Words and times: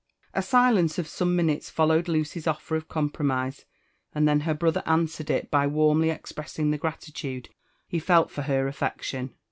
A 0.33 0.41
silence 0.41 0.97
of 0.97 1.07
some 1.07 1.35
minutes 1.35 1.69
followed 1.69 2.07
Lucy's 2.07 2.47
o€er 2.47 2.75
of 2.75 2.87
compromise, 2.87 3.65
^od 4.15 4.25
then 4.25 4.39
her 4.39 4.53
brother 4.55 4.81
answered 4.87 5.29
it 5.29 5.51
by 5.51 5.67
warmly 5.67 6.09
expressing 6.09 6.71
the 6.71 6.79
gratitude 6.79 7.49
he 7.87 7.99
felt 7.99 8.31
for 8.31 8.41
her 8.41 8.65
affection. 8.67 9.35